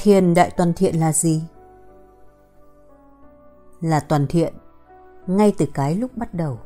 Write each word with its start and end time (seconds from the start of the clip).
Thiền 0.00 0.34
đại 0.34 0.50
toàn 0.56 0.72
thiện 0.72 1.00
là 1.00 1.12
gì? 1.12 1.42
Là 3.80 4.00
toàn 4.00 4.26
thiện, 4.26 4.54
ngay 5.26 5.52
từ 5.58 5.66
cái 5.74 5.94
lúc 5.94 6.16
bắt 6.16 6.34
đầu. 6.34 6.58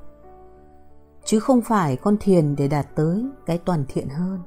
Chứ 1.24 1.40
không 1.40 1.62
phải 1.62 1.96
con 1.96 2.16
thiền 2.20 2.56
để 2.56 2.68
đạt 2.68 2.86
tới 2.94 3.26
cái 3.46 3.58
toàn 3.58 3.84
thiện 3.88 4.08
hơn. 4.08 4.40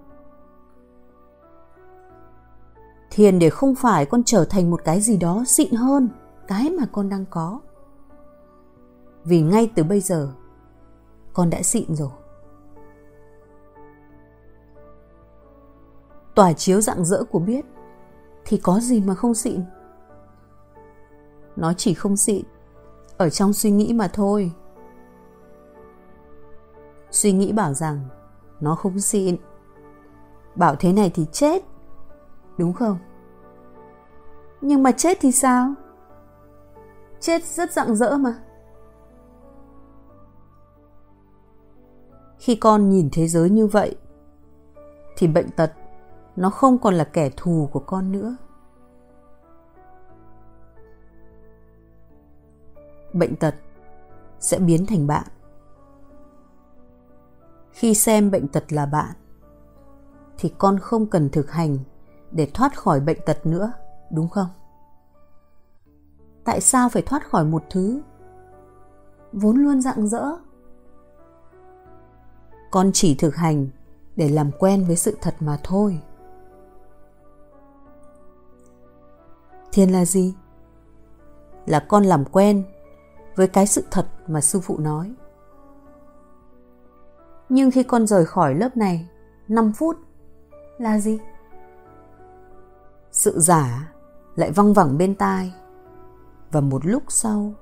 Thiền 3.11 3.39
để 3.39 3.49
không 3.49 3.75
phải 3.75 4.05
con 4.05 4.23
trở 4.23 4.45
thành 4.45 4.71
một 4.71 4.81
cái 4.85 5.01
gì 5.01 5.17
đó 5.17 5.43
xịn 5.47 5.73
hơn, 5.73 6.09
cái 6.47 6.69
mà 6.69 6.83
con 6.91 7.09
đang 7.09 7.25
có. 7.29 7.59
Vì 9.23 9.41
ngay 9.41 9.71
từ 9.75 9.83
bây 9.83 10.01
giờ, 10.01 10.29
con 11.33 11.49
đã 11.49 11.61
xịn 11.61 11.95
rồi. 11.95 12.09
Tỏa 16.35 16.53
chiếu 16.53 16.81
dạng 16.81 17.05
dỡ 17.05 17.23
của 17.23 17.39
biết 17.39 17.65
thì 18.45 18.57
có 18.57 18.79
gì 18.79 19.01
mà 19.01 19.15
không 19.15 19.33
xịn? 19.33 19.61
Nó 21.55 21.73
chỉ 21.73 21.93
không 21.93 22.17
xịn, 22.17 22.45
ở 23.17 23.29
trong 23.29 23.53
suy 23.53 23.71
nghĩ 23.71 23.93
mà 23.93 24.07
thôi. 24.07 24.51
Suy 27.11 27.31
nghĩ 27.31 27.53
bảo 27.53 27.73
rằng 27.73 27.99
nó 28.59 28.75
không 28.75 28.99
xịn. 28.99 29.37
Bảo 30.55 30.75
thế 30.79 30.93
này 30.93 31.11
thì 31.15 31.25
chết, 31.31 31.63
đúng 32.57 32.73
không? 32.73 32.97
Nhưng 34.61 34.83
mà 34.83 34.91
chết 34.91 35.17
thì 35.21 35.31
sao? 35.31 35.73
Chết 37.19 37.43
rất 37.43 37.71
rạng 37.71 37.95
rỡ 37.95 38.17
mà. 38.17 38.39
Khi 42.37 42.55
con 42.55 42.89
nhìn 42.89 43.09
thế 43.11 43.27
giới 43.27 43.49
như 43.49 43.67
vậy, 43.67 43.95
thì 45.17 45.27
bệnh 45.27 45.49
tật 45.51 45.71
nó 46.35 46.49
không 46.49 46.77
còn 46.77 46.93
là 46.93 47.03
kẻ 47.03 47.29
thù 47.37 47.69
của 47.71 47.79
con 47.79 48.11
nữa. 48.11 48.35
Bệnh 53.13 53.35
tật 53.35 53.55
sẽ 54.39 54.59
biến 54.59 54.85
thành 54.85 55.07
bạn. 55.07 55.27
Khi 57.71 57.93
xem 57.93 58.31
bệnh 58.31 58.47
tật 58.47 58.73
là 58.73 58.85
bạn, 58.85 59.15
thì 60.37 60.53
con 60.57 60.79
không 60.79 61.05
cần 61.05 61.29
thực 61.29 61.51
hành 61.51 61.77
để 62.31 62.51
thoát 62.53 62.77
khỏi 62.77 62.99
bệnh 62.99 63.17
tật 63.25 63.45
nữa, 63.45 63.71
đúng 64.11 64.29
không? 64.29 64.47
Tại 66.43 66.61
sao 66.61 66.89
phải 66.89 67.01
thoát 67.01 67.29
khỏi 67.29 67.45
một 67.45 67.63
thứ 67.69 68.01
vốn 69.33 69.57
luôn 69.57 69.81
rạng 69.81 70.07
rỡ? 70.07 70.25
Con 72.71 72.91
chỉ 72.93 73.15
thực 73.15 73.35
hành 73.35 73.67
để 74.15 74.29
làm 74.29 74.51
quen 74.59 74.85
với 74.87 74.95
sự 74.95 75.17
thật 75.21 75.35
mà 75.39 75.59
thôi. 75.63 76.01
Thiên 79.75 79.91
là 79.91 80.05
gì? 80.05 80.35
Là 81.65 81.79
con 81.79 82.03
làm 82.03 82.25
quen 82.25 82.63
với 83.35 83.47
cái 83.47 83.67
sự 83.67 83.83
thật 83.91 84.07
mà 84.27 84.41
sư 84.41 84.59
phụ 84.59 84.77
nói. 84.77 85.13
Nhưng 87.49 87.71
khi 87.71 87.83
con 87.83 88.07
rời 88.07 88.25
khỏi 88.25 88.55
lớp 88.55 88.77
này 88.77 89.09
5 89.47 89.73
phút, 89.73 89.97
là 90.77 90.99
gì? 90.99 91.19
Sự 93.11 93.39
giả 93.39 93.93
lại 94.35 94.51
văng 94.51 94.73
vẳng 94.73 94.97
bên 94.97 95.15
tai. 95.15 95.53
Và 96.51 96.61
một 96.61 96.85
lúc 96.85 97.03
sau, 97.07 97.53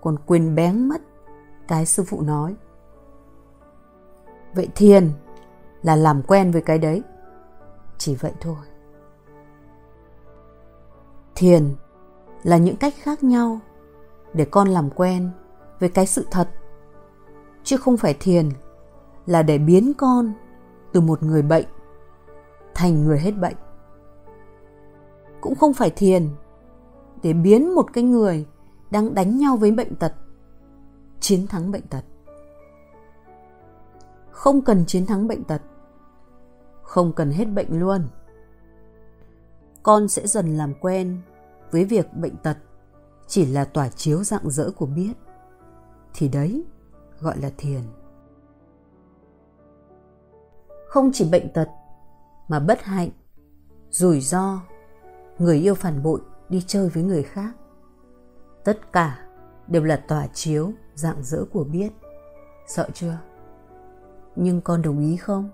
con 0.00 0.16
quên 0.26 0.54
bén 0.54 0.88
mất 0.88 1.00
cái 1.68 1.86
sư 1.86 2.04
phụ 2.06 2.22
nói. 2.22 2.56
Vậy 4.54 4.68
thiền 4.74 5.10
là 5.82 5.96
làm 5.96 6.22
quen 6.22 6.50
với 6.50 6.62
cái 6.62 6.78
đấy. 6.78 7.02
Chỉ 7.98 8.14
vậy 8.14 8.32
thôi 8.40 8.56
thiền 11.40 11.74
là 12.42 12.56
những 12.56 12.76
cách 12.76 12.94
khác 13.02 13.24
nhau 13.24 13.60
để 14.34 14.44
con 14.44 14.68
làm 14.68 14.90
quen 14.90 15.30
với 15.78 15.88
cái 15.88 16.06
sự 16.06 16.26
thật. 16.30 16.48
Chứ 17.64 17.76
không 17.76 17.96
phải 17.96 18.16
thiền 18.20 18.48
là 19.26 19.42
để 19.42 19.58
biến 19.58 19.92
con 19.98 20.32
từ 20.92 21.00
một 21.00 21.22
người 21.22 21.42
bệnh 21.42 21.64
thành 22.74 23.04
người 23.04 23.18
hết 23.18 23.30
bệnh. 23.30 23.56
Cũng 25.40 25.54
không 25.54 25.72
phải 25.72 25.90
thiền 25.90 26.28
để 27.22 27.32
biến 27.32 27.74
một 27.74 27.92
cái 27.92 28.04
người 28.04 28.46
đang 28.90 29.14
đánh 29.14 29.38
nhau 29.38 29.56
với 29.56 29.70
bệnh 29.72 29.96
tật 29.96 30.12
chiến 31.20 31.46
thắng 31.46 31.70
bệnh 31.70 31.86
tật. 31.86 32.04
Không 34.30 34.62
cần 34.62 34.84
chiến 34.86 35.06
thắng 35.06 35.28
bệnh 35.28 35.44
tật, 35.44 35.62
không 36.82 37.12
cần 37.12 37.30
hết 37.30 37.44
bệnh 37.44 37.80
luôn. 37.80 38.02
Con 39.82 40.08
sẽ 40.08 40.26
dần 40.26 40.56
làm 40.56 40.74
quen 40.80 41.20
với 41.70 41.84
việc 41.84 42.14
bệnh 42.14 42.36
tật, 42.36 42.56
chỉ 43.26 43.46
là 43.46 43.64
tỏa 43.64 43.88
chiếu 43.88 44.24
dạng 44.24 44.50
dỡ 44.50 44.70
của 44.76 44.86
biết, 44.86 45.12
thì 46.14 46.28
đấy 46.28 46.64
gọi 47.20 47.38
là 47.38 47.50
thiền. 47.58 47.82
Không 50.88 51.10
chỉ 51.14 51.30
bệnh 51.30 51.52
tật 51.52 51.68
mà 52.48 52.60
bất 52.60 52.82
hạnh, 52.82 53.10
rủi 53.90 54.20
ro, 54.20 54.60
người 55.38 55.58
yêu 55.58 55.74
phản 55.74 56.02
bội, 56.02 56.20
đi 56.48 56.64
chơi 56.66 56.88
với 56.88 57.02
người 57.02 57.22
khác, 57.22 57.52
tất 58.64 58.92
cả 58.92 59.28
đều 59.68 59.84
là 59.84 59.96
tỏa 60.08 60.26
chiếu 60.26 60.72
dạng 60.94 61.22
dỡ 61.22 61.44
của 61.52 61.64
biết. 61.64 61.92
Sợ 62.66 62.88
chưa? 62.94 63.18
Nhưng 64.36 64.60
con 64.60 64.82
đồng 64.82 65.00
ý 65.00 65.16
không? 65.16 65.50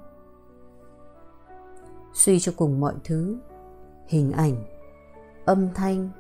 Suy 2.12 2.40
cho 2.40 2.52
cùng 2.56 2.80
mọi 2.80 2.94
thứ, 3.04 3.38
hình 4.06 4.32
ảnh 4.32 4.75
âm 5.46 5.74
thanh, 5.74 6.10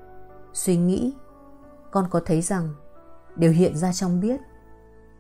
suy 0.52 0.76
nghĩ. 0.76 1.14
Con 1.90 2.06
có 2.10 2.20
thấy 2.26 2.42
rằng 2.42 2.74
đều 3.36 3.52
hiện 3.52 3.76
ra 3.76 3.92
trong 3.92 4.20
biết, 4.20 4.40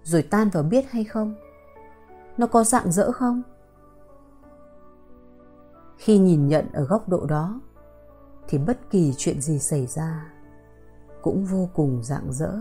rồi 0.02 0.22
tan 0.22 0.48
vào 0.48 0.62
biết 0.62 0.90
hay 0.90 1.04
không? 1.04 1.34
Nó 2.36 2.46
có 2.46 2.64
dạng 2.64 2.92
dỡ 2.92 3.12
không? 3.12 3.42
Khi 5.96 6.18
nhìn 6.18 6.48
nhận 6.48 6.72
ở 6.72 6.84
góc 6.84 7.08
độ 7.08 7.26
đó, 7.26 7.60
thì 8.48 8.58
bất 8.58 8.78
kỳ 8.90 9.14
chuyện 9.16 9.40
gì 9.40 9.58
xảy 9.58 9.86
ra 9.86 10.32
cũng 11.22 11.44
vô 11.44 11.68
cùng 11.74 12.02
dạng 12.02 12.32
dỡ 12.32 12.52